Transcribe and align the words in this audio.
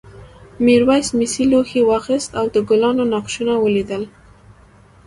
میرويس 0.65 1.07
مسي 1.17 1.43
لوښی 1.51 1.81
واخیست 1.89 2.31
او 2.39 2.45
د 2.53 2.55
ګلانو 2.69 3.03
نقشونه 3.13 3.53
ولیدل. 3.59 4.03